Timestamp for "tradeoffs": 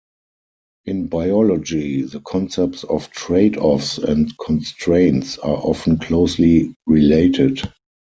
3.11-4.03